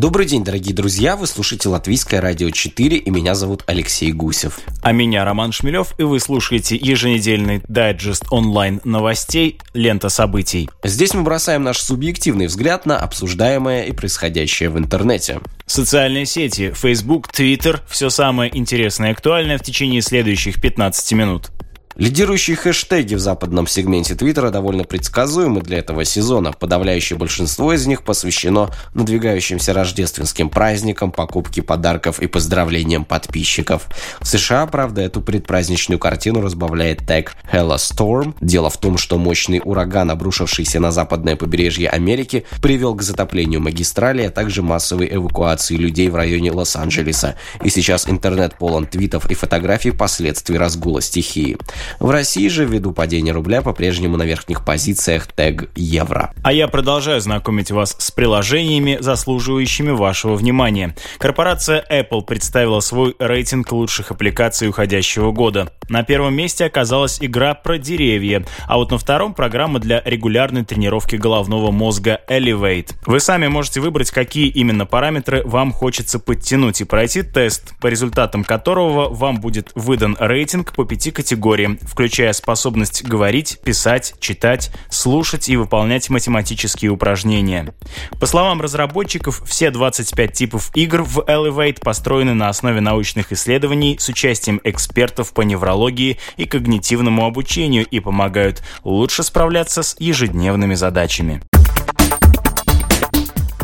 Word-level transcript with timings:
Добрый 0.00 0.24
день, 0.24 0.42
дорогие 0.42 0.74
друзья! 0.74 1.14
Вы 1.14 1.26
слушаете 1.26 1.68
Латвийское 1.68 2.22
радио 2.22 2.48
4, 2.48 2.96
и 2.96 3.10
меня 3.10 3.34
зовут 3.34 3.64
Алексей 3.66 4.12
Гусев. 4.12 4.58
А 4.80 4.92
меня 4.92 5.26
Роман 5.26 5.52
Шмелев, 5.52 5.92
и 5.98 6.04
вы 6.04 6.20
слушаете 6.20 6.74
еженедельный 6.74 7.60
дайджест 7.68 8.24
онлайн 8.30 8.80
новостей 8.84 9.58
«Лента 9.74 10.08
событий». 10.08 10.70
Здесь 10.82 11.12
мы 11.12 11.20
бросаем 11.20 11.64
наш 11.64 11.80
субъективный 11.80 12.46
взгляд 12.46 12.86
на 12.86 12.96
обсуждаемое 12.96 13.84
и 13.84 13.92
происходящее 13.92 14.70
в 14.70 14.78
интернете. 14.78 15.40
Социальные 15.66 16.24
сети, 16.24 16.72
Facebook, 16.74 17.28
Twitter– 17.30 17.80
все 17.86 18.08
самое 18.08 18.50
интересное 18.56 19.10
и 19.10 19.12
актуальное 19.12 19.58
в 19.58 19.62
течение 19.62 20.00
следующих 20.00 20.62
15 20.62 21.12
минут. 21.12 21.50
Лидирующие 22.00 22.56
хэштеги 22.56 23.14
в 23.14 23.18
западном 23.18 23.66
сегменте 23.66 24.14
Твиттера 24.14 24.48
довольно 24.48 24.84
предсказуемы 24.84 25.60
для 25.60 25.80
этого 25.80 26.06
сезона. 26.06 26.50
Подавляющее 26.50 27.18
большинство 27.18 27.74
из 27.74 27.86
них 27.86 28.04
посвящено 28.04 28.70
надвигающимся 28.94 29.74
рождественским 29.74 30.48
праздникам, 30.48 31.12
покупке 31.12 31.60
подарков 31.60 32.20
и 32.20 32.26
поздравлениям 32.26 33.04
подписчиков. 33.04 33.86
В 34.18 34.26
США, 34.26 34.66
правда, 34.66 35.02
эту 35.02 35.20
предпраздничную 35.20 35.98
картину 35.98 36.40
разбавляет 36.40 37.06
тег 37.06 37.34
Hella 37.52 37.76
Storm. 37.76 38.34
Дело 38.40 38.70
в 38.70 38.78
том, 38.78 38.96
что 38.96 39.18
мощный 39.18 39.60
ураган, 39.62 40.10
обрушившийся 40.10 40.80
на 40.80 40.92
западное 40.92 41.36
побережье 41.36 41.90
Америки, 41.90 42.46
привел 42.62 42.94
к 42.94 43.02
затоплению 43.02 43.60
магистрали, 43.60 44.22
а 44.22 44.30
также 44.30 44.62
массовой 44.62 45.14
эвакуации 45.14 45.76
людей 45.76 46.08
в 46.08 46.16
районе 46.16 46.50
Лос-Анджелеса. 46.50 47.36
И 47.62 47.68
сейчас 47.68 48.08
интернет 48.08 48.56
полон 48.56 48.86
твитов 48.86 49.30
и 49.30 49.34
фотографий 49.34 49.90
последствий 49.90 50.56
разгула 50.56 51.02
стихии. 51.02 51.58
В 51.98 52.10
России 52.10 52.48
же, 52.48 52.64
ввиду 52.64 52.92
падения 52.92 53.32
рубля, 53.32 53.62
по-прежнему 53.62 54.16
на 54.16 54.22
верхних 54.22 54.64
позициях 54.64 55.26
тег 55.26 55.70
евро. 55.74 56.32
А 56.42 56.52
я 56.52 56.68
продолжаю 56.68 57.20
знакомить 57.20 57.70
вас 57.70 57.96
с 57.98 58.10
приложениями, 58.10 58.98
заслуживающими 59.00 59.90
вашего 59.90 60.34
внимания. 60.34 60.94
Корпорация 61.18 61.84
Apple 61.90 62.22
представила 62.22 62.80
свой 62.80 63.14
рейтинг 63.18 63.72
лучших 63.72 64.10
аппликаций 64.10 64.68
уходящего 64.68 65.32
года. 65.32 65.72
На 65.88 66.04
первом 66.04 66.34
месте 66.34 66.64
оказалась 66.64 67.18
игра 67.20 67.54
про 67.54 67.78
деревья, 67.78 68.44
а 68.66 68.76
вот 68.76 68.92
на 68.92 68.98
втором 68.98 69.34
программа 69.34 69.80
для 69.80 70.02
регулярной 70.04 70.64
тренировки 70.64 71.16
головного 71.16 71.70
мозга 71.70 72.20
Elevate. 72.28 72.94
Вы 73.06 73.18
сами 73.18 73.48
можете 73.48 73.80
выбрать, 73.80 74.10
какие 74.10 74.48
именно 74.48 74.86
параметры 74.86 75.42
вам 75.44 75.72
хочется 75.72 76.18
подтянуть 76.18 76.80
и 76.80 76.84
пройти 76.84 77.22
тест, 77.22 77.74
по 77.80 77.88
результатам 77.88 78.44
которого 78.44 79.08
вам 79.12 79.40
будет 79.40 79.72
выдан 79.74 80.16
рейтинг 80.20 80.72
по 80.72 80.84
пяти 80.84 81.10
категориям 81.10 81.69
включая 81.78 82.32
способность 82.32 83.04
говорить, 83.04 83.58
писать, 83.64 84.14
читать, 84.20 84.70
слушать 84.88 85.48
и 85.48 85.56
выполнять 85.56 86.10
математические 86.10 86.90
упражнения. 86.90 87.74
По 88.18 88.26
словам 88.26 88.60
разработчиков, 88.60 89.42
все 89.46 89.70
25 89.70 90.32
типов 90.32 90.70
игр 90.74 91.02
в 91.02 91.20
Elevate 91.20 91.80
построены 91.80 92.34
на 92.34 92.48
основе 92.48 92.80
научных 92.80 93.32
исследований 93.32 93.96
с 93.98 94.08
участием 94.08 94.60
экспертов 94.64 95.32
по 95.32 95.42
неврологии 95.42 96.18
и 96.36 96.46
когнитивному 96.46 97.26
обучению 97.26 97.86
и 97.86 98.00
помогают 98.00 98.62
лучше 98.84 99.22
справляться 99.22 99.82
с 99.82 99.96
ежедневными 99.98 100.74
задачами. 100.74 101.42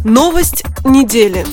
Новость 0.05 0.63
недели. 0.85 1.45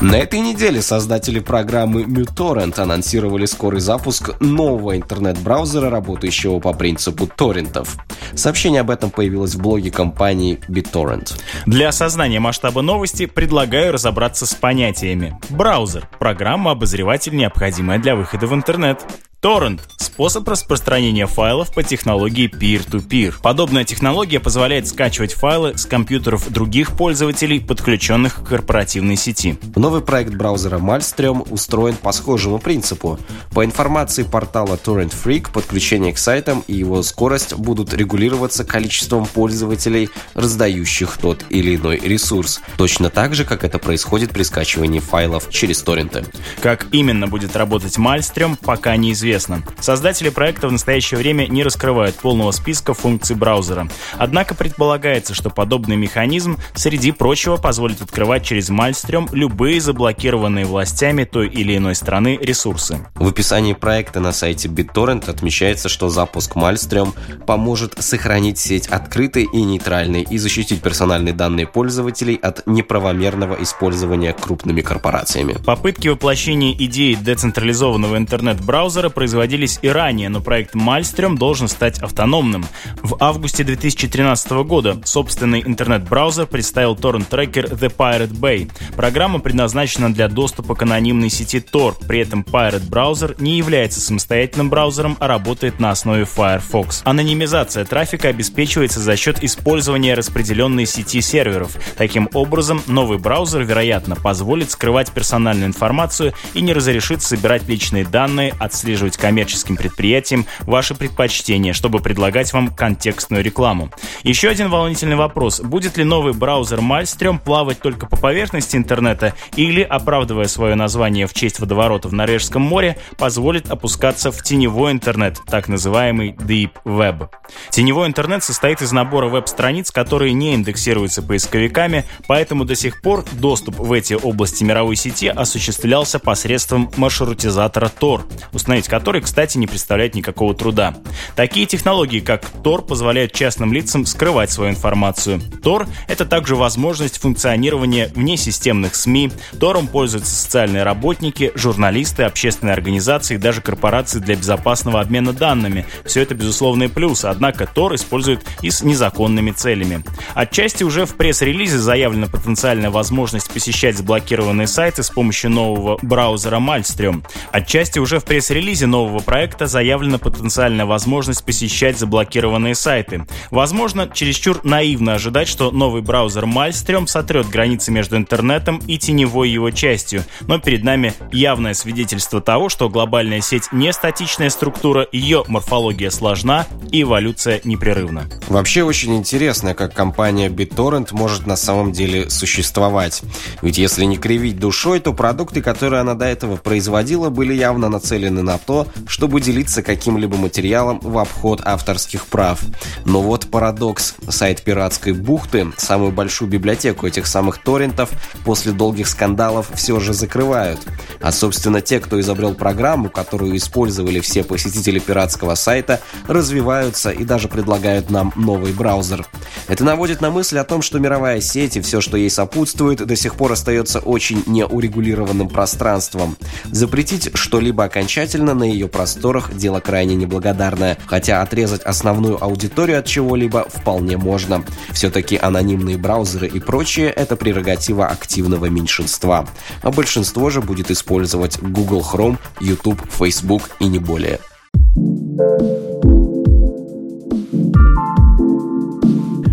На 0.00 0.16
этой 0.16 0.40
неделе 0.40 0.80
создатели 0.80 1.40
программы 1.40 2.04
MuTorrent 2.04 2.80
анонсировали 2.80 3.44
скорый 3.44 3.80
запуск 3.80 4.40
нового 4.40 4.96
интернет-браузера, 4.96 5.90
работающего 5.90 6.58
по 6.58 6.72
принципу 6.72 7.26
торрентов. 7.26 7.98
Сообщение 8.34 8.80
об 8.80 8.88
этом 8.88 9.10
появилось 9.10 9.56
в 9.56 9.60
блоге 9.60 9.90
компании 9.90 10.58
BitTorrent. 10.68 11.38
Для 11.66 11.88
осознания 11.88 12.40
масштаба 12.40 12.80
новости 12.80 13.26
предлагаю 13.26 13.92
разобраться 13.92 14.46
с 14.46 14.54
понятиями. 14.54 15.38
Браузер– 15.50 16.08
программа-обозреватель, 16.18 17.36
необходимая 17.36 17.98
для 17.98 18.16
выхода 18.16 18.46
в 18.46 18.54
интернет. 18.54 19.04
Торрент– 19.40 19.80
способ 19.96 20.46
распространения 20.46 21.26
файлов 21.26 21.72
по 21.72 21.82
технологии 21.82 22.46
peer-to-peer. 22.46 23.36
Подобная 23.40 23.84
технология 23.84 24.38
позволяет 24.38 24.86
скачивать 24.86 25.32
файлы 25.32 25.78
с 25.78 25.86
компьютеров 25.86 26.52
других 26.52 26.94
пользователей, 26.94 27.58
подключенных 27.58 28.42
к 28.42 28.48
корпоративной 28.48 29.16
сети. 29.16 29.58
Новый 29.76 30.02
проект 30.02 30.34
браузера 30.34 30.78
Maelstrom 30.78 31.50
устроен 31.50 31.96
по 31.96 32.12
схожему 32.12 32.58
принципу. 32.58 33.18
По 33.54 33.64
информации 33.64 34.24
портала 34.24 34.74
Torrent 34.74 35.14
Freak, 35.24 35.52
подключение 35.52 36.12
к 36.12 36.18
сайтам 36.18 36.62
и 36.66 36.74
его 36.74 37.02
скорость 37.02 37.54
будут 37.54 37.94
регулироваться 37.94 38.64
количеством 38.64 39.24
пользователей, 39.24 40.10
раздающих 40.34 41.16
тот 41.16 41.46
или 41.48 41.76
иной 41.76 41.98
ресурс. 41.98 42.60
Точно 42.76 43.08
так 43.08 43.34
же, 43.34 43.46
как 43.46 43.64
это 43.64 43.78
происходит 43.78 44.32
при 44.32 44.42
скачивании 44.42 45.00
файлов 45.00 45.48
через 45.48 45.80
торренты. 45.80 46.26
Как 46.60 46.88
именно 46.92 47.26
будет 47.26 47.56
работать 47.56 47.96
Maelstrom, 47.96 48.58
пока 48.60 48.96
неизвестно 48.96 49.29
известно. 49.30 49.62
Создатели 49.80 50.28
проекта 50.28 50.68
в 50.68 50.72
настоящее 50.72 51.18
время 51.18 51.46
не 51.46 51.62
раскрывают 51.62 52.16
полного 52.16 52.50
списка 52.50 52.94
функций 52.94 53.36
браузера. 53.36 53.88
Однако 54.18 54.54
предполагается, 54.54 55.34
что 55.34 55.50
подобный 55.50 55.96
механизм, 55.96 56.58
среди 56.74 57.12
прочего, 57.12 57.56
позволит 57.56 58.02
открывать 58.02 58.44
через 58.44 58.70
Maelstrom 58.70 59.28
любые 59.32 59.80
заблокированные 59.80 60.64
властями 60.64 61.24
той 61.24 61.48
или 61.48 61.76
иной 61.76 61.94
страны 61.94 62.38
ресурсы. 62.40 63.06
В 63.14 63.28
описании 63.28 63.72
проекта 63.72 64.20
на 64.20 64.32
сайте 64.32 64.68
BitTorrent 64.68 65.30
отмечается, 65.30 65.88
что 65.88 66.08
запуск 66.08 66.56
Maelstrom 66.56 67.14
поможет 67.46 67.94
сохранить 68.02 68.58
сеть 68.58 68.88
открытой 68.88 69.44
и 69.44 69.62
нейтральной 69.62 70.22
и 70.22 70.38
защитить 70.38 70.82
персональные 70.82 71.34
данные 71.34 71.66
пользователей 71.66 72.34
от 72.34 72.66
неправомерного 72.66 73.62
использования 73.62 74.32
крупными 74.32 74.80
корпорациями. 74.80 75.56
Попытки 75.64 76.08
воплощения 76.08 76.72
идеи 76.72 77.14
децентрализованного 77.14 78.16
интернет-браузера 78.16 79.08
производились 79.20 79.78
и 79.82 79.88
ранее, 79.90 80.30
но 80.30 80.40
проект 80.40 80.74
Maelstrom 80.74 81.36
должен 81.36 81.68
стать 81.68 81.98
автономным. 81.98 82.64
В 83.02 83.18
августе 83.20 83.64
2013 83.64 84.50
года 84.64 84.98
собственный 85.04 85.60
интернет-браузер 85.60 86.46
представил 86.46 86.96
торрент-трекер 86.96 87.66
The 87.66 87.94
Pirate 87.94 88.32
Bay. 88.32 88.70
Программа 88.96 89.40
предназначена 89.40 90.10
для 90.10 90.28
доступа 90.28 90.74
к 90.74 90.80
анонимной 90.80 91.28
сети 91.28 91.58
Tor, 91.58 91.96
при 92.08 92.20
этом 92.20 92.46
Pirate 92.50 92.88
браузер 92.88 93.34
не 93.38 93.58
является 93.58 94.00
самостоятельным 94.00 94.70
браузером, 94.70 95.18
а 95.20 95.26
работает 95.26 95.80
на 95.80 95.90
основе 95.90 96.24
Firefox. 96.24 97.02
Анонимизация 97.04 97.84
трафика 97.84 98.28
обеспечивается 98.28 99.00
за 99.00 99.16
счет 99.16 99.44
использования 99.44 100.14
распределенной 100.14 100.86
сети 100.86 101.20
серверов. 101.20 101.76
Таким 101.98 102.30
образом, 102.32 102.82
новый 102.86 103.18
браузер, 103.18 103.64
вероятно, 103.64 104.16
позволит 104.16 104.70
скрывать 104.70 105.12
персональную 105.12 105.66
информацию 105.66 106.32
и 106.54 106.62
не 106.62 106.72
разрешит 106.72 107.20
собирать 107.20 107.68
личные 107.68 108.06
данные, 108.06 108.54
отслеживать 108.58 109.09
диктовать 109.10 109.16
коммерческим 109.16 109.76
предприятиям 109.76 110.46
ваши 110.60 110.94
предпочтения, 110.94 111.72
чтобы 111.72 112.00
предлагать 112.00 112.52
вам 112.52 112.74
контекстную 112.74 113.42
рекламу. 113.42 113.90
Еще 114.22 114.48
один 114.48 114.68
волнительный 114.68 115.16
вопрос. 115.16 115.60
Будет 115.60 115.96
ли 115.96 116.04
новый 116.04 116.32
браузер 116.32 116.80
Maelstrom 116.80 117.38
плавать 117.38 117.80
только 117.80 118.06
по 118.06 118.16
поверхности 118.16 118.76
интернета 118.76 119.34
или, 119.56 119.82
оправдывая 119.82 120.46
свое 120.46 120.74
название 120.74 121.26
в 121.26 121.32
честь 121.32 121.60
водоворота 121.60 122.08
в 122.08 122.12
Норвежском 122.12 122.62
море, 122.62 122.96
позволит 123.18 123.70
опускаться 123.70 124.30
в 124.30 124.42
теневой 124.42 124.92
интернет, 124.92 125.38
так 125.46 125.68
называемый 125.68 126.32
Deep 126.32 126.72
Web? 126.84 127.28
Теневой 127.70 128.08
интернет 128.08 128.42
состоит 128.42 128.82
из 128.82 128.92
набора 128.92 129.28
веб-страниц, 129.28 129.90
которые 129.90 130.32
не 130.32 130.54
индексируются 130.54 131.22
поисковиками, 131.22 132.04
поэтому 132.26 132.64
до 132.64 132.74
сих 132.74 133.00
пор 133.02 133.24
доступ 133.32 133.78
в 133.78 133.92
эти 133.92 134.14
области 134.14 134.64
мировой 134.64 134.96
сети 134.96 135.28
осуществлялся 135.28 136.18
посредством 136.18 136.90
маршрутизатора 136.96 137.90
Tor, 138.00 138.22
установить 138.52 138.88
который, 139.00 139.22
кстати, 139.22 139.56
не 139.56 139.66
представляет 139.66 140.14
никакого 140.14 140.54
труда. 140.54 140.94
Такие 141.34 141.64
технологии, 141.64 142.20
как 142.20 142.44
Tor, 142.62 142.82
позволяют 142.82 143.32
частным 143.32 143.72
лицам 143.72 144.04
скрывать 144.04 144.50
свою 144.50 144.72
информацию. 144.72 145.40
Tor— 145.62 145.88
это 146.06 146.26
также 146.26 146.54
возможность 146.54 147.16
функционирования 147.16 148.08
внесистемных 148.14 148.94
СМИ. 148.94 149.32
Тором 149.58 149.86
пользуются 149.86 150.34
социальные 150.34 150.82
работники, 150.82 151.50
журналисты, 151.54 152.24
общественные 152.24 152.74
организации 152.74 153.36
и 153.36 153.38
даже 153.38 153.62
корпорации 153.62 154.18
для 154.18 154.36
безопасного 154.36 155.00
обмена 155.00 155.32
данными. 155.32 155.86
Все 156.04 156.20
это 156.20 156.34
безусловные 156.34 156.90
плюсы, 156.90 157.24
однако 157.24 157.64
Tor 157.64 157.94
используют 157.94 158.44
и 158.60 158.70
с 158.70 158.82
незаконными 158.82 159.52
целями. 159.52 160.04
Отчасти 160.34 160.84
уже 160.84 161.06
в 161.06 161.14
пресс-релизе 161.14 161.78
заявлена 161.78 162.26
потенциальная 162.26 162.90
возможность 162.90 163.50
посещать 163.50 163.96
заблокированные 163.96 164.66
сайты 164.66 165.02
с 165.02 165.08
помощью 165.08 165.52
нового 165.52 165.98
браузера 166.02 166.58
Maelstrom. 166.58 167.24
Отчасти 167.50 167.98
уже 167.98 168.20
в 168.20 168.26
пресс-релизе 168.26 168.89
нового 168.90 169.20
проекта 169.20 169.66
заявлена 169.66 170.18
потенциальная 170.18 170.84
возможность 170.84 171.44
посещать 171.44 171.98
заблокированные 171.98 172.74
сайты. 172.74 173.26
Возможно, 173.50 174.10
чересчур 174.12 174.60
наивно 174.64 175.14
ожидать, 175.14 175.48
что 175.48 175.70
новый 175.70 176.02
браузер 176.02 176.44
Maelstrom 176.44 177.06
сотрет 177.06 177.48
границы 177.48 177.90
между 177.92 178.16
интернетом 178.16 178.82
и 178.86 178.98
теневой 178.98 179.50
его 179.50 179.70
частью, 179.70 180.24
но 180.42 180.58
перед 180.58 180.84
нами 180.84 181.14
явное 181.32 181.74
свидетельство 181.74 182.40
того, 182.40 182.68
что 182.68 182.88
глобальная 182.88 183.40
сеть 183.40 183.72
не 183.72 183.92
статичная 183.92 184.50
структура, 184.50 185.06
ее 185.12 185.44
морфология 185.48 186.10
сложна 186.10 186.66
и 186.90 187.02
эволюция 187.02 187.60
непрерывна. 187.64 188.28
Вообще 188.48 188.82
очень 188.82 189.16
интересно, 189.16 189.74
как 189.74 189.94
компания 189.94 190.48
BitTorrent 190.48 191.08
может 191.12 191.46
на 191.46 191.56
самом 191.56 191.92
деле 191.92 192.28
существовать. 192.30 193.22
Ведь 193.62 193.78
если 193.78 194.04
не 194.04 194.16
кривить 194.16 194.58
душой, 194.58 195.00
то 195.00 195.12
продукты, 195.12 195.62
которые 195.62 196.00
она 196.00 196.14
до 196.14 196.24
этого 196.26 196.56
производила, 196.56 197.30
были 197.30 197.54
явно 197.54 197.88
нацелены 197.88 198.42
на 198.42 198.58
то, 198.58 198.79
чтобы 199.06 199.40
делиться 199.40 199.82
каким-либо 199.82 200.36
материалом 200.36 201.00
в 201.00 201.18
обход 201.18 201.60
авторских 201.64 202.26
прав. 202.26 202.60
Но 203.04 203.22
вот 203.22 203.50
парадокс. 203.50 204.14
Сайт 204.28 204.62
пиратской 204.62 205.12
бухты, 205.12 205.72
самую 205.76 206.12
большую 206.12 206.48
библиотеку 206.48 207.06
этих 207.06 207.26
самых 207.26 207.58
торрентов, 207.58 208.10
после 208.44 208.72
долгих 208.72 209.08
скандалов 209.08 209.70
все 209.74 210.00
же 210.00 210.12
закрывают. 210.12 210.80
А 211.20 211.32
собственно 211.32 211.80
те, 211.80 212.00
кто 212.00 212.20
изобрел 212.20 212.54
программу, 212.54 213.10
которую 213.10 213.56
использовали 213.56 214.20
все 214.20 214.44
посетители 214.44 214.98
пиратского 214.98 215.54
сайта, 215.54 216.00
развиваются 216.26 217.10
и 217.10 217.24
даже 217.24 217.48
предлагают 217.48 218.10
нам 218.10 218.32
новый 218.36 218.72
браузер. 218.72 219.26
Это 219.68 219.84
наводит 219.84 220.20
на 220.20 220.30
мысль 220.30 220.58
о 220.58 220.64
том, 220.64 220.82
что 220.82 220.98
мировая 220.98 221.40
сеть 221.40 221.76
и 221.76 221.80
все, 221.80 222.00
что 222.00 222.16
ей 222.16 222.30
сопутствует, 222.30 223.04
до 223.06 223.16
сих 223.16 223.34
пор 223.34 223.52
остается 223.52 224.00
очень 224.00 224.42
неурегулированным 224.46 225.48
пространством. 225.48 226.36
Запретить 226.70 227.30
что-либо 227.34 227.84
окончательно 227.84 228.54
на 228.60 228.64
ее 228.64 228.88
просторах– 228.88 229.52
дело 229.54 229.80
крайне 229.80 230.14
неблагодарное, 230.14 230.98
хотя 231.06 231.42
отрезать 231.42 231.82
основную 231.82 232.42
аудиторию 232.42 232.98
от 232.98 233.06
чего-либо 233.06 233.66
вполне 233.68 234.16
можно. 234.16 234.64
Все-таки 234.92 235.36
анонимные 235.36 235.96
браузеры 235.96 236.46
и 236.46 236.60
прочее– 236.60 237.10
это 237.16 237.36
прерогатива 237.36 238.06
активного 238.06 238.66
меньшинства. 238.66 239.48
А 239.82 239.90
большинство 239.90 240.50
же 240.50 240.60
будет 240.60 240.90
использовать 240.90 241.58
Google 241.60 242.02
Chrome, 242.02 242.38
YouTube, 242.60 243.00
Facebook 243.10 243.62
и 243.80 243.86
не 243.86 243.98
более. 243.98 244.38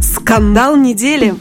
Скандал 0.01 0.75
недели. 0.75 1.35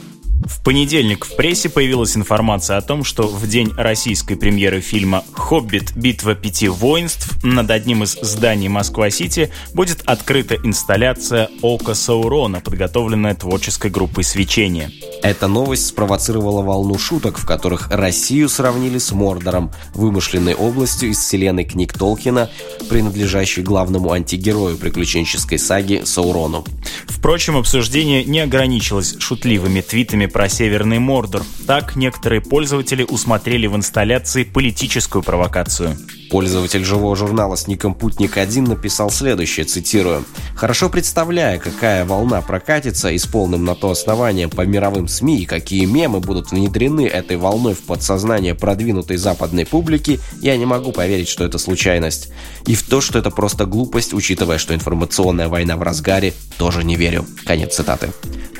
В 0.47 0.63
понедельник 0.63 1.25
в 1.25 1.35
прессе 1.35 1.69
появилась 1.69 2.17
информация 2.17 2.77
о 2.77 2.81
том, 2.81 3.03
что 3.03 3.27
в 3.27 3.49
день 3.49 3.73
российской 3.77 4.37
премьеры 4.37 4.81
фильма 4.81 5.25
«Хоббит. 5.33 5.97
Битва 5.97 6.37
пяти 6.37 6.69
воинств» 6.69 7.43
над 7.43 7.69
одним 7.69 8.05
из 8.05 8.13
зданий 8.13 8.69
Москва-Сити 8.69 9.51
будет 9.75 10.03
открыта 10.07 10.55
инсталляция 10.55 11.49
«Око 11.63 11.95
Саурона», 11.95 12.61
подготовленная 12.61 13.35
творческой 13.35 13.91
группой 13.91 14.23
«Свечение». 14.23 14.93
Эта 15.21 15.49
новость 15.49 15.87
спровоцировала 15.87 16.63
волну 16.63 16.97
шуток, 16.97 17.39
в 17.39 17.47
которых 17.47 17.91
Россию 17.91 18.49
сравнили 18.49 18.99
с 18.99 19.11
Мордором, 19.11 19.73
вымышленной 19.95 20.55
областью 20.55 21.09
из 21.09 21.19
вселенной 21.19 21.65
книг 21.65 21.93
Толкина, 21.93 22.51
принадлежащей 22.89 23.65
главному 23.65 24.13
антигерою 24.13 24.77
приключенческой 24.77 25.59
саги 25.59 26.03
Саурону. 26.05 26.65
Впрочем, 27.09 27.57
обсуждение 27.57 28.25
не 28.25 28.39
ограничилось 28.39 29.17
шутливыми 29.19 29.81
твитами 29.81 30.27
про 30.37 30.51
Северный 30.51 30.99
Мордор. 30.99 31.45
Так 31.67 31.97
некоторые 31.97 32.43
пользователи 32.43 33.07
усмотрели 33.09 33.67
в 33.67 33.75
инсталляции 33.75 34.45
политическую 34.45 35.23
провокацию. 35.23 35.97
Пользователь 36.31 36.85
живого 36.85 37.17
журнала 37.17 37.57
с 37.57 37.69
ником 37.69 37.95
«Путник-1» 37.95 38.69
написал 38.69 39.09
следующее, 39.09 39.65
цитирую. 39.65 40.27
«Хорошо 40.57 40.89
представляя, 40.89 41.59
какая 41.59 42.07
волна 42.07 42.41
прокатится 42.41 43.11
и 43.11 43.19
с 43.19 43.27
полным 43.27 43.65
на 43.67 43.75
то 43.75 43.91
основанием 43.91 44.49
по 44.49 44.63
мировым 44.63 45.07
СМИ 45.07 45.43
и 45.43 45.45
какие 45.45 45.85
мемы 45.85 46.21
будут 46.21 46.51
внедрены 46.51 47.07
этой 47.07 47.37
волной 47.37 47.75
в 47.75 47.81
подсознание 47.81 48.55
продвинутой 48.55 49.19
западной 49.19 49.67
публики, 49.67 50.19
я 50.41 50.57
не 50.57 50.65
могу 50.65 50.93
поверить, 50.93 51.29
что 51.29 51.45
это 51.45 51.59
случайность. 51.59 52.31
И 52.67 52.75
в 52.75 52.83
то, 52.83 53.03
что 53.03 53.19
это 53.19 53.31
просто 53.31 53.67
глупость, 53.67 54.15
учитывая, 54.15 54.57
что 54.57 54.75
информационная 54.75 55.49
война 55.49 55.77
в 55.77 55.83
разгаре, 55.83 56.33
тоже 56.57 56.85
не 56.85 56.97
верю». 56.97 57.27
Конец 57.45 57.77
цитаты. 57.77 58.11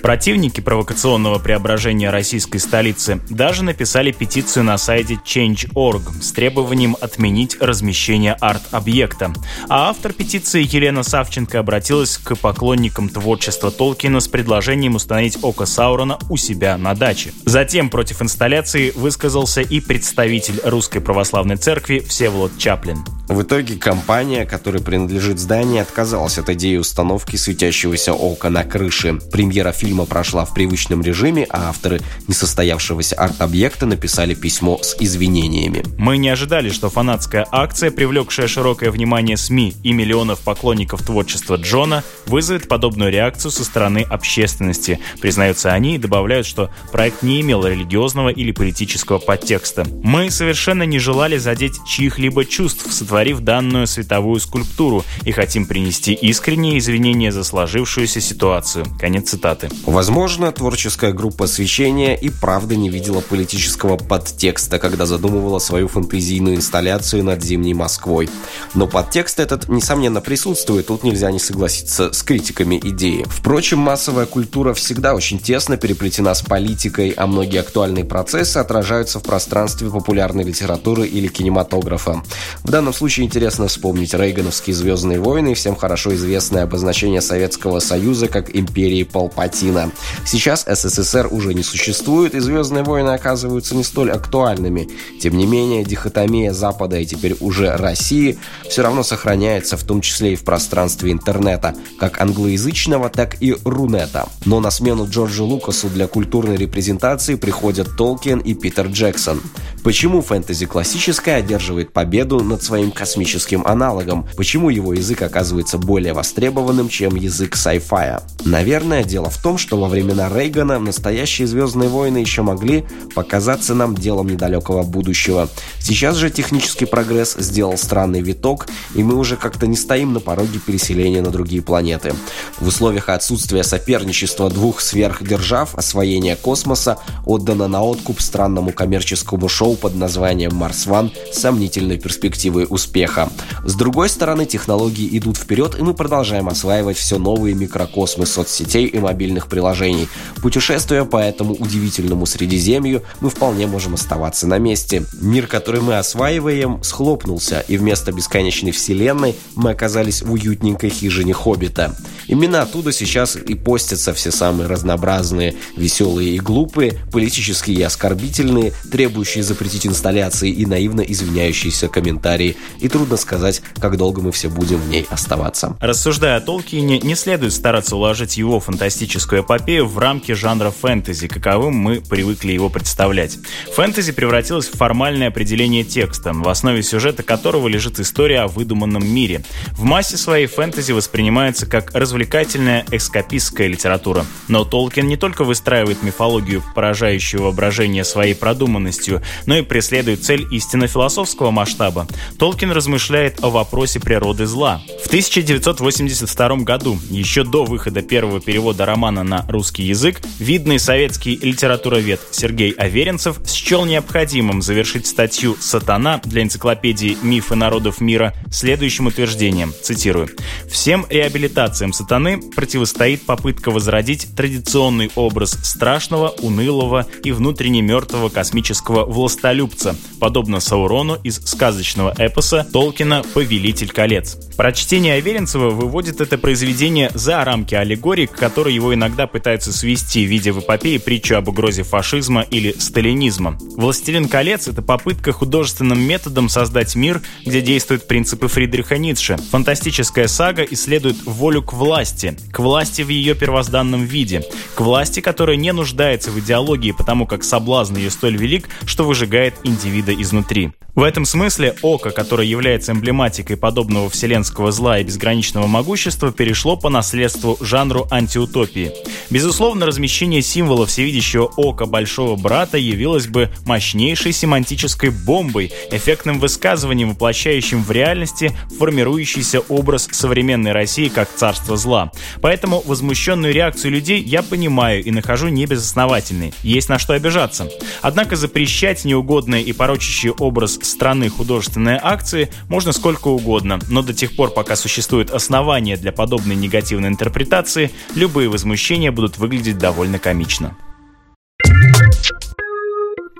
Противники 0.03 0.61
провокационного 0.61 1.41
преображения 1.41 2.11
российской 2.11 2.59
столицы 2.59 3.21
даже 3.29 3.65
написали 3.65 4.13
петицию 4.13 4.63
на 4.65 4.79
сайте 4.79 5.15
Change.org 5.15 6.23
с 6.23 6.31
требованием 6.31 6.97
отменить 7.01 7.57
размещение 7.61 8.35
арт-объекта. 8.35 9.33
А 9.69 9.89
автор 9.91 10.13
петиции 10.13 10.63
Елена 10.63 11.03
Савченко 11.03 11.59
обратилась 11.59 11.86
к 11.87 12.35
поклонникам 12.35 13.09
творчества 13.09 13.71
Толкина 13.71 14.19
с 14.19 14.27
предложением 14.27 14.97
установить 14.97 15.39
око 15.43 15.67
Саурона 15.67 16.19
у 16.29 16.37
себя 16.37 16.77
на 16.77 16.95
даче. 16.95 17.33
Затем 17.45 17.91
против 17.91 18.23
инсталляции 18.23 18.91
высказался 18.91 19.61
и 19.61 19.79
представитель 19.79 20.61
Русской 20.65 20.99
Православной 20.99 21.57
Церкви 21.57 22.01
Всеволод 22.01 22.59
Чаплин. 22.59 23.05
В 23.29 23.43
итоге 23.43 23.77
компания, 23.77 24.45
которой 24.45 24.83
принадлежит 24.83 25.41
здание, 25.41 25.83
отказалась 25.83 26.39
от 26.39 26.49
идеи 26.51 26.77
установки 26.77 27.37
светящегося 27.37 28.15
ока 28.15 28.51
на 28.51 28.63
крыше. 28.65 29.19
Премьера 29.33 29.73
фильма 29.73 30.07
прошла 30.07 30.45
в 30.45 30.55
привычном 30.55 31.03
режиме, 31.03 31.45
а 31.51 31.69
авторы 31.69 32.01
несостоявшегося 32.29 33.17
арт-объекта 33.17 33.87
написали 33.87 34.35
письмо 34.35 34.79
с 34.81 34.97
извинениями. 35.01 35.85
Мы 35.99 36.19
не 36.19 36.29
ожидали, 36.29 36.71
что 36.71 36.89
фанатская 36.89 37.47
акция, 37.51 37.91
привлекшая 37.91 38.47
широкое 38.47 38.91
внимание 38.91 39.37
СМИ 39.37 39.75
и 39.83 39.93
миллионов 39.93 40.41
поклонников 40.41 41.03
творчества 41.03 41.59
Джона, 41.77 42.03
вызовет 42.25 42.69
подобную 42.69 43.13
реакцию 43.13 43.51
со 43.51 43.63
стороны 43.63 43.99
общественности. 43.99 44.99
Признаются 45.21 45.73
они 45.75 45.97
и 45.97 45.99
добавляют, 45.99 46.47
что 46.47 46.71
проект 46.91 47.23
не 47.23 47.43
имел 47.43 47.67
религиозного 47.67 48.31
или 48.31 48.51
политического 48.51 49.19
подтекста. 49.19 49.87
Мы 50.03 50.31
совершенно 50.31 50.85
не 50.85 50.99
желали 50.99 51.37
задеть 51.37 51.75
чьих-либо 51.87 52.47
чувств, 52.47 52.91
сотворив 52.91 53.41
данную 53.41 53.87
световую 53.87 54.41
скульптуру, 54.41 55.05
и 55.25 55.33
хотим 55.33 55.67
принести 55.67 56.15
искренние 56.15 56.79
извинения 56.79 57.31
за 57.31 57.45
сложившуюся 57.45 58.23
ситуацию. 58.23 58.87
Конец 58.99 59.29
цитаты. 59.31 59.69
Возможно, 59.85 60.51
творческая 60.53 61.13
группа 61.13 61.47
«Свечение» 61.47 62.19
и 62.19 62.31
правда 62.31 62.75
не 62.75 62.89
видела 62.89 63.21
политического 63.21 63.99
подтекста, 63.99 64.79
когда 64.79 65.05
задумывала 65.05 65.59
свою 65.59 65.89
фантазийную 65.89 66.57
инсталляцию 66.57 67.23
над 67.23 67.45
зимней 67.45 67.75
Москвой. 67.75 68.31
Но 68.73 68.87
подтекст 68.87 69.41
этот, 69.41 69.69
несомненно, 69.69 70.23
присутствует, 70.23 70.87
тут 70.87 71.05
нельзя 71.05 71.31
не 71.31 71.39
согласиться 71.39 71.66
с 71.69 72.23
критиками 72.23 72.81
идеи. 72.83 73.25
Впрочем, 73.29 73.79
массовая 73.79 74.27
культура 74.27 74.75
всегда 74.75 75.15
очень 75.15 75.39
тесно 75.39 75.77
переплетена 75.77 76.35
с 76.35 76.43
политикой, 76.43 77.11
а 77.11 77.27
многие 77.27 77.61
актуальные 77.61 78.05
процессы 78.05 78.59
отражаются 78.59 79.21
в 79.21 79.23
пространстве 79.23 79.91
популярной 79.91 80.45
литературы 80.45 81.07
или 81.07 81.29
кинематографа. 81.29 82.23
В 82.63 82.71
данном 82.71 82.93
случае 82.93 83.27
интересно 83.27 83.69
вспомнить 83.69 84.15
рейгановские 84.15 84.75
«Звездные 84.75 85.21
войны» 85.21 85.53
и 85.53 85.55
всем 85.55 85.77
хорошо 85.77 86.15
известное 86.15 86.65
обозначение 86.65 87.21
Советского 87.21 87.81
Союза 87.81 88.29
как 88.29 88.55
империи 88.55 89.03
Палпатина. 89.03 89.91
Сейчас 90.25 90.65
СССР 90.67 91.29
уже 91.31 91.55
не 91.55 91.63
существует, 91.63 92.35
и 92.35 92.41
«Звездные 92.41 92.85
войны» 92.85 93.11
оказываются 93.11 93.75
не 93.75 93.85
столь 93.85 94.13
актуальными. 94.13 94.89
Тем 95.21 95.37
не 95.37 95.47
менее, 95.47 95.85
дихотомия 95.85 96.53
Запада 96.53 96.99
и 96.99 97.07
теперь 97.07 97.37
уже 97.41 97.77
России 97.77 98.39
все 98.69 98.83
равно 98.83 99.03
сохраняется, 99.03 99.77
в 99.77 99.85
том 99.85 100.01
числе 100.01 100.33
и 100.33 100.37
в 100.37 100.45
пространстве 100.45 101.13
интернета, 101.57 101.75
как 101.99 102.21
англоязычного, 102.21 103.09
так 103.09 103.43
и 103.43 103.57
рунета. 103.65 104.29
Но 104.45 104.61
на 104.61 104.71
смену 104.71 105.09
Джорджу 105.09 105.45
Лукасу 105.45 105.89
для 105.89 106.07
культурной 106.07 106.57
репрезентации 106.57 107.37
приходят 107.37 107.97
Толкин 107.97 108.39
и 108.39 108.55
Питер 108.55 108.87
Джексон. 108.87 109.41
Почему 109.87 110.21
фэнтези 110.21 110.67
классическое 110.67 111.37
одерживает 111.37 111.93
победу 111.93 112.43
над 112.43 112.61
своим 112.61 112.91
космическим 112.91 113.65
аналогом? 113.65 114.27
Почему 114.37 114.69
его 114.69 114.93
язык 114.93 115.23
оказывается 115.23 115.79
более 115.79 116.13
востребованным, 116.13 116.89
чем 116.89 117.15
язык 117.15 117.55
sci-fi? 117.55 118.21
Наверное, 118.45 119.05
дело 119.05 119.31
в 119.31 119.41
том, 119.41 119.59
что 119.59 119.77
во 119.77 119.87
времена 119.87 120.29
Рейгана 120.29 120.81
настоящие 120.81 121.47
«Звездные 121.47 121.89
войны» 121.89 122.19
еще 122.19 122.43
могли 122.43 122.85
показаться 123.15 123.77
нам 123.77 123.95
делом 123.95 124.29
недалекого 124.29 124.83
будущего. 124.83 125.49
Сейчас 125.79 126.17
же 126.17 126.31
технический 126.31 126.87
прогресс 126.87 127.37
сделал 127.39 127.79
странный 127.79 128.23
виток, 128.23 128.67
и 128.97 129.05
мы 129.05 129.15
уже 129.15 129.37
как-то 129.37 129.69
не 129.69 129.77
стоим 129.77 130.15
на 130.15 130.19
пороге 130.19 130.59
переселения 130.59 131.23
на 131.23 131.31
другие 131.31 131.63
планеты. 131.63 132.13
В 132.59 132.67
условиях 132.67 133.09
отсутствия 133.09 133.63
соперничества 133.63 134.51
двух 134.51 134.81
сверхдержав 134.81 135.77
освоение 135.77 136.35
космоса 136.35 136.99
отдано 137.25 137.69
на 137.69 137.85
откуп 137.85 138.21
странному 138.21 138.73
коммерческому 138.73 139.49
шоу 139.49 139.76
под 139.77 139.95
названием 139.95 140.55
«Марс 140.55 140.87
Ван» 140.87 141.13
с 141.33 141.39
сомнительной 141.39 141.99
перспективой 141.99 142.67
успеха. 142.69 143.31
С 143.65 143.75
другой 143.75 144.09
стороны, 144.09 144.47
технологии 144.47 145.17
идут 145.19 145.37
вперед, 145.37 145.79
и 145.79 145.83
мы 145.83 145.95
продолжаем 145.95 146.49
осваивать 146.49 146.97
все 146.97 147.19
новые 147.19 147.55
микрокосмы 147.55 148.27
соцсетей 148.27 148.87
и 148.87 148.99
мобильных 148.99 149.49
приложений. 149.49 150.09
Путешествуя 150.43 151.05
по 151.05 151.19
этому 151.19 151.55
удивительному 151.55 152.27
Средиземью, 152.27 153.03
мы 153.21 153.31
вполне 153.31 153.67
можем 153.67 153.95
оставаться 153.95 154.47
на 154.47 154.59
месте. 154.59 155.05
Мир, 155.21 155.47
который 155.47 155.81
мы 155.81 155.99
осваиваем, 155.99 156.83
схлопнулся, 156.83 157.65
и 157.69 157.77
вместо 157.77 158.13
бесконечной 158.13 158.73
вселенной 158.73 159.35
мы 159.55 159.71
оказались 159.71 160.23
в 160.23 160.33
уютненькой 160.33 160.91
хижине 160.91 161.33
Хоббита. 161.33 161.95
Именно 162.27 162.63
оттуда 162.63 162.93
сейчас 162.93 163.37
и 163.37 163.55
постятся 163.55 164.13
все 164.13 164.31
самые 164.31 164.69
разнообразные, 164.69 165.55
веселые 165.77 166.35
и 166.35 166.41
глупые, 166.41 166.99
политические 167.13 167.77
и 167.79 167.83
оскорбительные, 167.83 168.73
требующие 168.91 169.45
запретить 169.57 169.87
инсталляции 169.87 170.51
и 170.51 170.67
наивно 170.67 171.01
извиняющиеся 171.01 171.89
комментарии. 171.89 172.57
И 172.79 172.89
трудно 172.89 173.17
сказать, 173.17 173.63
как 173.81 173.97
долго 173.97 174.21
мы 174.21 174.31
все 174.31 174.49
будем 174.49 174.77
в 174.77 174.89
ней 174.91 175.07
оставаться. 175.09 175.77
Рассуждая 175.81 176.37
о 176.37 176.41
Толкине, 176.41 176.99
не 176.99 177.15
следует 177.15 177.55
стараться 177.55 177.97
уложить 177.97 178.37
его 178.37 178.61
фантастическую 178.61 179.43
эпопею 179.43 179.87
в 179.87 179.99
рамки 179.99 180.33
жанра 180.33 180.71
фэнтези, 180.71 181.27
каковым 181.27 181.75
мы 181.75 182.03
привыкли 182.03 182.53
его 182.53 182.69
представлять. 182.69 183.39
Фэнтези 183.75 184.13
превратилось 184.13 184.69
в 184.69 184.77
формальное 184.77 185.29
определение 185.29 185.85
текста, 185.85 186.35
в 186.35 186.49
основе 186.49 186.83
сюжета 186.83 187.23
которого 187.23 187.67
лежит 187.67 187.99
история 187.99 188.41
о 188.41 188.49
выдуманном 188.49 189.07
мире. 189.09 189.43
В 189.73 189.85
массе 189.85 190.19
своей 190.19 190.47
фэнтези 190.47 190.93
воспринимается 190.93 191.65
как 191.65 191.95
развлекательная 191.95 192.85
эскапистская 192.91 193.69
литература. 193.69 194.27
Но 194.49 194.65
Толкин 194.65 195.09
не 195.09 195.17
только 195.17 195.45
выстраивает 195.45 196.03
мифологию, 196.03 196.63
поражающую 196.75 197.43
воображение 197.43 198.05
своей 198.05 198.35
продуманностью, 198.35 199.23
но 199.47 199.57
и 199.57 199.63
преследует 199.63 200.25
цель 200.25 200.47
истинно 200.51 200.87
философского 200.87 201.51
масштаба. 201.51 202.07
Толкин 202.39 202.71
размышляет 202.73 203.43
о 203.43 203.51
вопросе 203.51 204.01
природы 204.01 204.47
зла. 204.47 204.83
В 205.07 205.09
1982 205.09 206.57
году, 206.65 206.99
еще 207.11 207.45
до 207.45 207.65
выхода 207.65 208.03
первого 208.03 208.41
перевода 208.41 208.85
романа 208.85 209.23
на 209.23 209.47
русский 209.49 209.85
язык, 209.85 210.21
видный 210.41 210.81
советский 210.81 211.37
литературовед 211.37 212.21
Сергей 212.33 212.73
Аверинцев 212.73 213.39
счел 213.47 213.85
необходимым 213.85 214.63
завершить 214.63 215.07
статью 215.07 215.57
«Сатана» 215.61 216.21
для 216.25 216.43
энциклопедии 216.43 217.17
«Мифы 217.23 217.55
народов 217.55 218.01
мира» 218.01 218.35
следующим 218.51 219.07
утверждением, 219.07 219.73
цитирую, 219.81 220.29
«Всем 220.69 221.07
реабилитациям 221.09 221.93
сатаны 221.93 222.41
противостоит 222.57 223.25
попытка 223.27 223.71
возродить 223.71 224.35
традиционный 224.35 225.13
образ 225.15 225.53
страшного, 225.63 226.31
унылого 226.41 227.07
и 227.23 227.31
внутренне 227.31 227.81
мертвого 227.81 228.29
космического 228.29 229.05
властолюбца, 229.05 229.95
подобно 230.19 230.59
Саурону 230.59 231.17
из 231.23 231.37
сказочного 231.47 232.13
эпоса 232.19 232.67
Толкина. 232.73 233.23
«Повелитель 233.35 233.91
колец». 233.91 234.37
Прочтение 234.57 234.97
Аверинцева 235.11 235.71
выводит 235.71 236.21
это 236.21 236.39
произведение 236.39 237.11
за 237.15 237.45
рамки 237.45 237.75
аллегорий, 237.75 238.27
к 238.27 238.33
которой 238.33 238.75
его 238.75 238.95
иногда 238.95 239.27
пытаются 239.27 239.73
свести, 239.73 240.25
видя 240.25 240.53
в 240.53 240.61
эпопее 240.61 241.01
притчу 241.01 241.37
об 241.37 241.49
угрозе 241.49 241.83
фашизма 241.83 242.43
или 242.43 242.73
сталинизма. 242.79 243.59
«Властелин 243.77 244.29
колец»— 244.29 244.69
это 244.69 244.83
попытка 244.83 245.33
художественным 245.33 246.01
методом 246.01 246.49
создать 246.49 246.95
мир, 246.97 247.21
где 247.45 247.61
действуют 247.61 248.07
принципы 248.07 248.49
Фридриха 248.49 248.99
Ницше. 248.99 249.37
Фантастическая 249.51 250.29
сага 250.29 250.63
исследует 250.63 251.25
волю 251.25 251.63
к 251.63 251.73
власти, 251.73 252.37
к 252.53 252.59
власти 252.59 253.03
в 253.03 253.09
ее 253.09 253.35
первозданном 253.35 254.05
виде, 254.05 254.45
к 254.75 254.81
власти, 254.81 255.21
которая 255.21 255.57
не 255.57 255.73
нуждается 255.73 256.31
в 256.31 256.39
идеологии, 256.39 256.93
потому 256.93 257.27
как 257.27 257.45
соблазн 257.45 257.97
ее 257.97 258.11
столь 258.11 258.37
велик, 258.37 258.69
что 258.87 259.05
выжигает 259.05 259.55
индивида 259.65 260.15
изнутри. 260.15 260.71
В 260.95 261.03
этом 261.03 261.27
смысле 261.27 261.75
око, 261.83 262.11
которое 262.11 262.49
является 262.49 262.93
эмблематикой 262.93 263.59
подобного 263.59 264.09
вселенского 264.09 264.73
зла 264.73 264.86
и 264.95 265.05
безграничного 265.05 265.67
могущества, 265.67 266.33
перешло 266.33 266.77
по 266.77 266.89
наследству 266.89 267.59
жанру 267.61 268.07
антиутопии. 268.11 268.93
Безусловно, 269.29 269.87
размещение 269.87 270.43
символа 270.43 270.87
всевидящего 270.87 271.51
ока 271.57 271.87
Большого 271.87 272.37
Брата 272.37 272.79
явилось 272.79 273.27
бы 273.27 273.51
мощнейшей 273.65 274.33
семантической 274.33 275.11
бомбой, 275.11 275.73
эффектным 275.91 276.39
высказыванием, 276.39 277.11
воплощающим 277.11 277.83
в 277.83 277.91
реальности 277.91 278.57
формирующийся 278.79 279.61
образ 279.61 280.09
современной 280.13 280.73
России 280.73 281.09
как 281.09 281.29
царство 281.35 281.77
зла. 281.77 282.13
Поэтому 282.41 282.83
возмущенную 282.87 283.53
реакцию 283.53 283.93
людей 283.93 284.23
я 284.23 284.43
понимаю 284.43 285.03
и 285.03 285.11
нахожу 285.11 285.49
небезосновательной. 285.49 286.55
Есть 286.63 286.89
на 286.89 286.99
что 286.99 287.15
обижаться. 287.15 287.69
Однако 288.03 288.37
запрещать 288.37 289.05
неугодный 289.05 289.63
и 289.63 289.73
порочащий 289.73 290.31
образ 290.31 290.79
страны 290.83 291.29
художественные 291.29 292.01
акции 292.03 292.51
можно 292.69 292.93
сколько 292.93 293.29
угодно, 293.29 293.81
но 293.89 294.03
до 294.03 294.15
тех 294.15 294.37
пор, 294.37 294.51
пока 294.51 294.76
существуют 294.77 295.31
основания 295.31 295.97
для 295.97 296.13
подобной 296.13 296.55
негативной 296.55 297.09
интерпретации, 297.09 297.91
любые 298.15 298.49
возмущения 298.49 299.11
будут 299.11 299.39
выглядеть 299.39 299.79
довольно 299.79 300.19
комично. 300.19 300.77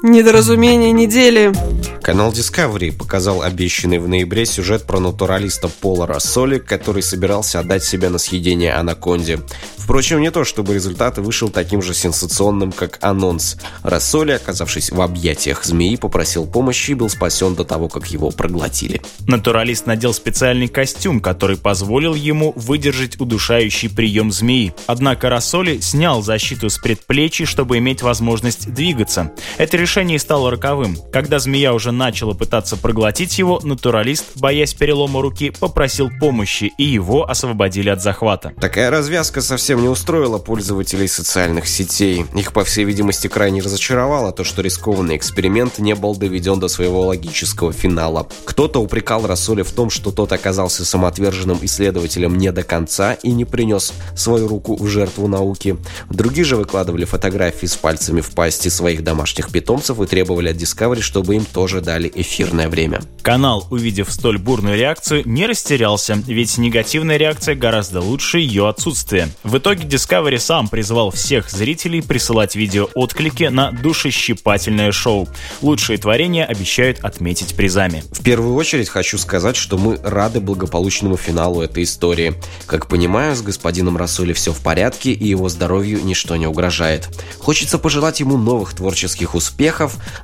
Недоразумение 0.09 0.93
недели. 0.93 1.53
Канал 2.01 2.31
Discovery 2.31 2.93
показал 2.93 3.43
обещанный 3.43 3.99
в 3.99 4.07
ноябре 4.07 4.47
сюжет 4.47 4.85
про 4.85 5.01
натуралиста 5.01 5.67
Пола 5.67 6.07
Рассоли, 6.07 6.61
который 6.61 7.03
собирался 7.03 7.59
отдать 7.59 7.83
себя 7.83 8.09
на 8.09 8.19
съедение 8.19 8.73
анаконде. 8.75 9.41
Впрочем, 9.77 10.21
не 10.21 10.31
то 10.31 10.45
чтобы 10.45 10.75
результат 10.75 11.19
вышел 11.19 11.49
таким 11.49 11.83
же 11.83 11.95
сенсационным, 11.95 12.71
как 12.71 12.99
анонс. 13.03 13.57
Рассоли, 13.83 14.33
оказавшись 14.33 14.91
в 14.91 15.01
объятиях 15.01 15.65
змеи, 15.65 15.97
попросил 15.97 16.47
помощи 16.47 16.93
и 16.93 16.95
был 16.95 17.09
спасен 17.09 17.57
до 17.57 17.65
того, 17.65 17.89
как 17.89 18.07
его 18.07 18.31
проглотили. 18.31 19.03
Натуралист 19.27 19.87
надел 19.87 20.13
специальный 20.13 20.69
костюм, 20.69 21.21
который 21.21 21.57
позволил 21.57 22.15
ему 22.15 22.53
выдержать 22.57 23.21
удушающий 23.21 23.89
прием 23.89 24.31
змеи. 24.31 24.75
Однако 24.87 25.29
Рассоли 25.29 25.81
снял 25.81 26.23
защиту 26.23 26.69
с 26.69 26.79
предплечий, 26.79 27.45
чтобы 27.45 27.79
иметь 27.79 28.03
возможность 28.03 28.73
двигаться. 28.73 29.33
Это 29.57 29.77
решение 29.77 29.96
стало 30.19 30.51
роковым. 30.51 30.99
Когда 31.11 31.39
змея 31.39 31.73
уже 31.73 31.91
начала 31.91 32.35
пытаться 32.35 32.77
проглотить 32.77 33.39
его, 33.39 33.61
натуралист, 33.63 34.37
боясь 34.37 34.75
перелома 34.75 35.23
руки, 35.23 35.51
попросил 35.51 36.11
помощи, 36.21 36.71
и 36.77 36.85
его 36.85 37.27
освободили 37.27 37.89
от 37.89 38.03
захвата. 38.03 38.53
Такая 38.61 38.91
развязка 38.91 39.41
совсем 39.41 39.81
не 39.81 39.89
устроила 39.89 40.37
пользователей 40.37 41.09
социальных 41.09 41.67
сетей. 41.67 42.27
Их, 42.35 42.53
по 42.53 42.63
всей 42.63 42.85
видимости, 42.85 43.27
крайне 43.27 43.63
разочаровало 43.63 44.33
то, 44.33 44.45
что 44.45 44.61
рискованный 44.61 45.17
эксперимент 45.17 45.79
не 45.79 45.95
был 45.95 46.15
доведен 46.15 46.61
до 46.61 46.69
своего 46.69 47.07
логического 47.07 47.73
финала. 47.73 48.29
Кто-то 48.45 48.81
упрекал 48.81 49.27
Рассоли 49.27 49.63
в 49.63 49.71
том, 49.71 49.89
что 49.89 50.11
тот 50.11 50.31
оказался 50.33 50.85
самоотверженным 50.85 51.59
исследователем 51.63 52.37
не 52.37 52.53
до 52.53 52.65
конца 52.65 53.15
и 53.15 53.31
не 53.31 53.47
принес 53.47 53.95
свою 54.15 54.47
руку 54.47 54.77
в 54.77 54.87
жертву 54.89 55.27
науки. 55.27 55.79
Другие 56.11 56.45
же 56.45 56.57
выкладывали 56.57 57.07
фотографии 57.07 57.67
с 57.67 57.77
пальцами 57.77 58.21
в 58.21 58.33
пасти 58.33 58.69
своих 58.69 59.03
домашних 59.03 59.51
питомцев 59.51 59.76
и 59.77 60.07
требовали 60.07 60.49
от 60.49 60.57
Discovery, 60.57 61.01
чтобы 61.01 61.37
им 61.37 61.45
тоже 61.45 61.81
дали 61.81 62.11
эфирное 62.15 62.69
время. 62.69 63.01
Канал, 63.23 63.67
увидев 63.71 64.11
столь 64.11 64.39
бурную 64.39 64.77
реакцию, 64.77 65.23
не 65.27 65.47
растерялся, 65.47 66.15
ведь 66.27 66.59
негативная 66.59 67.17
реакция 67.17 67.55
гораздо 67.55 68.01
лучше 68.01 68.39
ее 68.39 68.69
отсутствия. 68.69 69.29
В 69.43 69.59
итоге 69.59 69.85
Discovery 69.85 70.39
сам 70.39 70.69
призвал 70.69 71.11
всех 71.11 71.51
зрителей 71.51 72.03
присылать 72.03 72.57
видео-отклики 72.57 73.45
на 73.45 73.73
душещипательное 73.73 74.93
шоу. 74.93 75.29
Лучшие 75.61 75.99
творения 75.99 76.45
обещают 76.45 77.01
отметить 77.01 77.55
призами. 77.55 78.05
В 78.13 78.23
первую 78.23 78.55
очередь 78.55 78.89
хочу 78.89 79.19
сказать, 79.19 79.57
что 79.57 79.77
мы 79.79 79.99
рады 80.03 80.41
благополучному 80.41 81.17
финалу 81.17 81.63
этой 81.63 81.83
истории. 81.83 82.35
Как 82.67 82.87
понимаю, 82.87 83.35
с 83.37 83.43
господином 83.43 83.97
Расули 83.97 84.33
все 84.33 84.53
в 84.53 84.61
порядке 84.61 85.13
и 85.13 85.27
его 85.27 85.49
здоровью 85.49 86.01
ничто 86.05 86.37
не 86.37 86.47
угрожает. 86.47 87.09
Хочется 87.39 87.79
пожелать 87.79 88.21
ему 88.21 88.37
новых 88.37 88.75
творческих 88.75 89.35
успехов, 89.35 89.66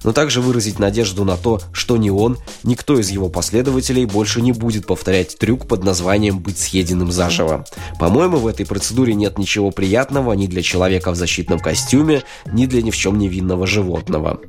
но 0.05 0.13
также 0.13 0.41
выразить 0.41 0.79
надежду 0.79 1.25
на 1.25 1.37
то, 1.37 1.61
что 1.73 1.97
ни 1.97 2.11
он, 2.11 2.39
никто 2.63 2.99
из 2.99 3.11
его 3.11 3.29
последователей 3.29 4.05
больше 4.05 4.41
не 4.41 4.53
будет 4.53 4.87
повторять 4.87 5.39
трюк 5.39 5.67
под 5.67 5.85
названием 5.85 6.39
«быть 6.39 6.59
съеденным 6.59 7.11
заживо». 7.11 7.65
По-моему, 7.99 8.39
в 8.39 8.47
этой 8.47 8.67
процедуре 8.67 9.15
нет 9.15 9.39
ничего 9.39 9.71
приятного 9.71 10.33
ни 10.33 10.47
для 10.47 10.63
человека 10.63 11.11
в 11.13 11.17
защитном 11.17 11.61
костюме, 11.61 12.23
ни 12.53 12.67
для 12.67 12.83
ни 12.83 12.91
в 12.91 12.97
чем 12.97 13.19
невинного 13.19 13.67
животного. 13.67 14.41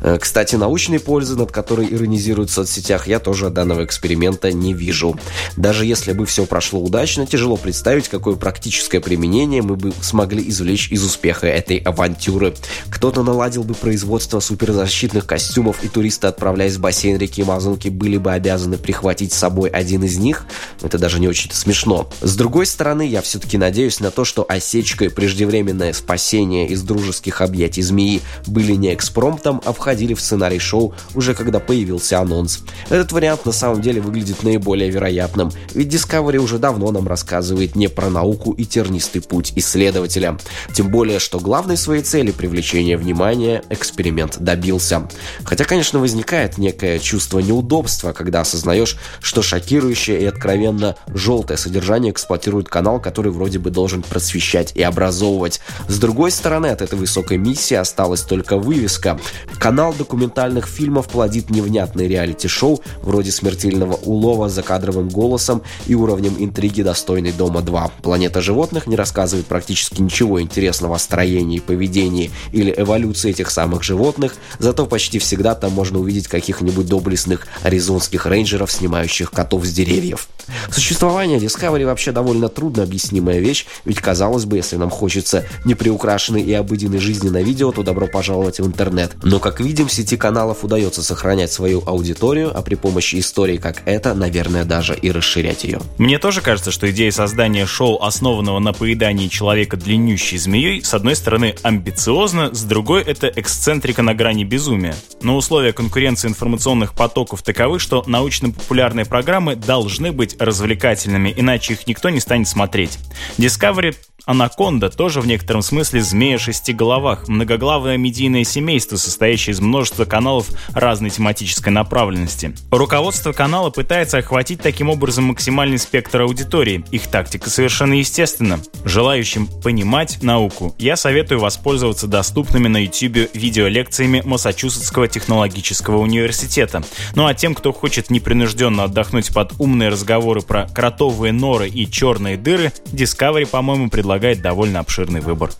Э, 0.00 0.18
кстати, 0.20 0.56
научной 0.56 1.00
пользы, 1.00 1.36
над 1.36 1.52
которой 1.52 1.86
иронизируют 1.92 2.50
в 2.50 2.52
соцсетях, 2.52 3.06
я 3.06 3.18
тоже 3.18 3.46
от 3.46 3.54
данного 3.54 3.84
эксперимента 3.84 4.52
не 4.52 4.72
вижу. 4.74 5.18
Даже 5.56 5.84
если 5.84 6.12
бы 6.12 6.26
все 6.26 6.46
прошло 6.46 6.80
удачно, 6.80 7.26
тяжело 7.26 7.56
представить, 7.56 8.08
какое 8.08 8.36
практическое 8.36 9.00
применение 9.00 9.62
мы 9.62 9.76
бы 9.76 9.92
смогли 10.00 10.48
извлечь 10.48 10.90
из 10.90 11.04
успеха 11.04 11.46
этой 11.46 11.76
авантюры. 11.76 12.54
Кто-то 12.90 13.22
наладил 13.22 13.64
бы 13.64 13.74
производство 13.74 14.39
суперзащитных 14.40 15.26
костюмов, 15.26 15.82
и 15.82 15.88
туристы, 15.88 16.26
отправляясь 16.26 16.76
в 16.76 16.80
бассейн 16.80 17.18
реки 17.18 17.42
Амазонки, 17.42 17.88
были 17.88 18.16
бы 18.16 18.32
обязаны 18.32 18.78
прихватить 18.78 19.32
с 19.32 19.38
собой 19.38 19.70
один 19.70 20.04
из 20.04 20.18
них, 20.18 20.46
это 20.82 20.98
даже 20.98 21.20
не 21.20 21.28
очень 21.28 21.50
смешно. 21.52 22.08
С 22.20 22.36
другой 22.36 22.66
стороны, 22.66 23.06
я 23.06 23.22
все-таки 23.22 23.58
надеюсь 23.58 24.00
на 24.00 24.10
то, 24.10 24.24
что 24.24 24.44
осечка 24.48 25.06
и 25.06 25.08
преждевременное 25.08 25.92
спасение 25.92 26.68
из 26.68 26.82
дружеских 26.82 27.40
объятий 27.40 27.82
змеи 27.82 28.20
были 28.46 28.74
не 28.74 28.94
экспромтом, 28.94 29.60
а 29.64 29.72
входили 29.72 30.14
в 30.14 30.20
сценарий 30.20 30.58
шоу 30.58 30.94
уже 31.14 31.34
когда 31.34 31.60
появился 31.60 32.20
анонс. 32.20 32.60
Этот 32.88 33.12
вариант 33.12 33.46
на 33.46 33.52
самом 33.52 33.82
деле 33.82 34.00
выглядит 34.00 34.42
наиболее 34.42 34.90
вероятным, 34.90 35.50
ведь 35.74 35.92
Discovery 35.92 36.38
уже 36.38 36.58
давно 36.58 36.90
нам 36.90 37.08
рассказывает 37.08 37.76
не 37.76 37.88
про 37.88 38.10
науку 38.10 38.52
и 38.52 38.64
тернистый 38.64 39.22
путь 39.22 39.52
исследователя. 39.56 40.38
Тем 40.72 40.90
более, 40.90 41.18
что 41.18 41.40
главной 41.40 41.76
своей 41.76 42.02
цели 42.02 42.30
привлечения 42.30 42.96
внимания 42.96 43.62
эксперимент 43.70 44.29
добился. 44.38 45.08
Хотя, 45.44 45.64
конечно, 45.64 45.98
возникает 45.98 46.58
некое 46.58 46.98
чувство 46.98 47.38
неудобства, 47.40 48.12
когда 48.12 48.40
осознаешь, 48.40 48.96
что 49.20 49.42
шокирующее 49.42 50.20
и 50.20 50.24
откровенно 50.26 50.96
желтое 51.08 51.58
содержание 51.58 52.12
эксплуатирует 52.12 52.68
канал, 52.68 53.00
который 53.00 53.32
вроде 53.32 53.58
бы 53.58 53.70
должен 53.70 54.02
просвещать 54.02 54.72
и 54.74 54.82
образовывать. 54.82 55.60
С 55.88 55.98
другой 55.98 56.30
стороны, 56.30 56.66
от 56.66 56.82
этой 56.82 56.98
высокой 56.98 57.38
миссии 57.38 57.74
осталась 57.74 58.22
только 58.22 58.56
вывеска. 58.58 59.18
Канал 59.58 59.94
документальных 59.94 60.66
фильмов 60.66 61.08
плодит 61.08 61.50
невнятные 61.50 62.08
реалити-шоу 62.08 62.82
вроде 63.02 63.30
«Смертельного 63.30 63.94
улова» 63.94 64.48
за 64.48 64.62
кадровым 64.62 65.08
голосом 65.08 65.62
и 65.86 65.94
уровнем 65.94 66.36
интриги 66.38 66.82
достойный 66.82 67.32
«Дома 67.32 67.60
2». 67.60 67.90
«Планета 68.02 68.40
животных» 68.40 68.86
не 68.86 68.96
рассказывает 68.96 69.46
практически 69.46 70.00
ничего 70.00 70.40
интересного 70.40 70.96
о 70.96 70.98
строении, 70.98 71.58
поведении 71.58 72.30
или 72.52 72.74
эволюции 72.76 73.30
этих 73.30 73.50
самых 73.50 73.82
животных, 73.82 74.19
зато 74.58 74.86
почти 74.86 75.18
всегда 75.18 75.54
там 75.54 75.72
можно 75.72 75.98
увидеть 75.98 76.28
каких-нибудь 76.28 76.86
доблестных 76.86 77.46
аризонских 77.62 78.26
рейнджеров, 78.26 78.70
снимающих 78.70 79.30
котов 79.30 79.64
с 79.64 79.72
деревьев. 79.72 80.28
Существование 80.70 81.38
Discovery 81.38 81.84
вообще 81.84 82.12
довольно 82.12 82.48
трудно 82.48 82.82
объяснимая 82.82 83.38
вещь, 83.38 83.66
ведь 83.84 84.00
казалось 84.00 84.44
бы, 84.44 84.56
если 84.56 84.76
нам 84.76 84.90
хочется 84.90 85.44
неприукрашенной 85.64 86.42
и 86.42 86.52
обыденной 86.52 86.98
жизни 86.98 87.28
на 87.28 87.42
видео, 87.42 87.72
то 87.72 87.82
добро 87.82 88.06
пожаловать 88.06 88.60
в 88.60 88.66
интернет. 88.66 89.12
Но, 89.22 89.38
как 89.38 89.60
видим, 89.60 89.88
сети 89.88 90.16
каналов 90.16 90.64
удается 90.64 91.02
сохранять 91.02 91.52
свою 91.52 91.82
аудиторию, 91.86 92.50
а 92.56 92.62
при 92.62 92.74
помощи 92.74 93.18
истории 93.18 93.56
как 93.56 93.82
это, 93.84 94.14
наверное, 94.14 94.64
даже 94.64 94.94
и 94.94 95.10
расширять 95.10 95.64
ее. 95.64 95.80
Мне 95.98 96.18
тоже 96.18 96.40
кажется, 96.40 96.70
что 96.70 96.90
идея 96.90 97.10
создания 97.10 97.66
шоу, 97.66 98.02
основанного 98.02 98.58
на 98.58 98.72
поедании 98.72 99.28
человека 99.28 99.76
длиннющей 99.76 100.38
змеей, 100.38 100.82
с 100.82 100.94
одной 100.94 101.16
стороны 101.16 101.54
амбициозна, 101.62 102.54
с 102.54 102.62
другой 102.62 103.02
это 103.02 103.28
эксцентрика 103.28 104.02
на 104.10 104.14
грани 104.14 104.44
безумия. 104.44 104.96
Но 105.22 105.36
условия 105.36 105.72
конкуренции 105.72 106.26
информационных 106.26 106.94
потоков 106.94 107.42
таковы, 107.42 107.78
что 107.78 108.02
научно-популярные 108.08 109.06
программы 109.06 109.54
должны 109.54 110.10
быть 110.10 110.34
развлекательными, 110.40 111.32
иначе 111.36 111.74
их 111.74 111.86
никто 111.86 112.10
не 112.10 112.18
станет 112.18 112.48
смотреть. 112.48 112.98
Discovery 113.38 113.94
Анаконда 114.26 114.90
тоже 114.90 115.20
в 115.20 115.26
некотором 115.26 115.62
смысле 115.62 116.02
змея 116.02 116.38
шести 116.38 116.72
головах, 116.72 117.26
многоглавое 117.28 117.96
медийное 117.96 118.44
семейство, 118.44 118.96
состоящее 118.96 119.54
из 119.54 119.60
множества 119.60 120.04
каналов 120.04 120.48
разной 120.74 121.10
тематической 121.10 121.72
направленности. 121.72 122.54
Руководство 122.70 123.32
канала 123.32 123.70
пытается 123.70 124.18
охватить 124.18 124.60
таким 124.60 124.90
образом 124.90 125.24
максимальный 125.24 125.78
спектр 125.78 126.22
аудитории. 126.22 126.84
Их 126.90 127.06
тактика 127.08 127.50
совершенно 127.50 127.94
естественна. 127.94 128.60
Желающим 128.84 129.46
понимать 129.46 130.22
науку, 130.22 130.74
я 130.78 130.96
советую 130.96 131.40
воспользоваться 131.40 132.06
доступными 132.06 132.68
на 132.68 132.84
YouTube 132.84 133.34
видеолекциями 133.34 134.22
Массачусетского 134.24 135.08
технологического 135.08 135.98
университета. 135.98 136.82
Ну 137.14 137.26
а 137.26 137.34
тем, 137.34 137.54
кто 137.54 137.72
хочет 137.72 138.10
непринужденно 138.10 138.84
отдохнуть 138.84 139.32
под 139.32 139.54
умные 139.58 139.88
разговоры 139.88 140.42
про 140.42 140.68
кротовые 140.68 141.32
норы 141.32 141.68
и 141.68 141.90
черные 141.90 142.36
дыры, 142.36 142.72
Discovery, 142.92 143.46
по-моему, 143.46 143.88
предлагает 143.90 144.09
предлагает 144.10 144.42
довольно 144.42 144.80
обширный 144.80 145.20
выбор. 145.20 145.50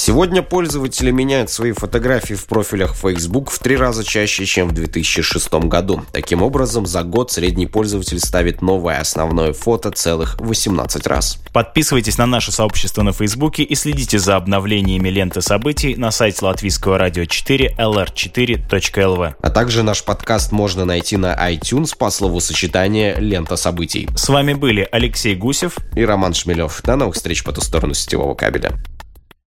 Сегодня 0.00 0.44
пользователи 0.44 1.10
меняют 1.10 1.50
свои 1.50 1.72
фотографии 1.72 2.34
в 2.34 2.46
профилях 2.46 2.94
Facebook 2.94 3.50
в 3.50 3.58
три 3.58 3.76
раза 3.76 4.04
чаще, 4.04 4.46
чем 4.46 4.68
в 4.68 4.72
2006 4.72 5.52
году. 5.64 6.02
Таким 6.12 6.40
образом, 6.40 6.86
за 6.86 7.02
год 7.02 7.32
средний 7.32 7.66
пользователь 7.66 8.20
ставит 8.20 8.62
новое 8.62 9.00
основное 9.00 9.52
фото 9.52 9.90
целых 9.90 10.36
18 10.38 11.04
раз. 11.08 11.42
Подписывайтесь 11.52 12.16
на 12.16 12.26
наше 12.26 12.52
сообщество 12.52 13.02
на 13.02 13.12
Facebook 13.12 13.58
и 13.58 13.74
следите 13.74 14.20
за 14.20 14.36
обновлениями 14.36 15.08
ленты 15.08 15.42
событий 15.42 15.96
на 15.96 16.12
сайте 16.12 16.44
латвийского 16.44 16.96
радио 16.96 17.24
4 17.24 17.74
lr4.lv. 17.76 19.34
А 19.42 19.50
также 19.50 19.82
наш 19.82 20.04
подкаст 20.04 20.52
можно 20.52 20.84
найти 20.84 21.16
на 21.16 21.34
iTunes 21.52 21.96
по 21.98 22.10
словосочетания 22.10 23.18
«Лента 23.18 23.56
событий». 23.56 24.08
С 24.14 24.28
вами 24.28 24.54
были 24.54 24.88
Алексей 24.92 25.34
Гусев 25.34 25.76
и 25.96 26.04
Роман 26.04 26.34
Шмелев. 26.34 26.82
До 26.84 26.94
новых 26.94 27.16
встреч 27.16 27.42
по 27.42 27.50
ту 27.50 27.62
сторону 27.62 27.94
сетевого 27.94 28.36
кабеля. 28.36 28.78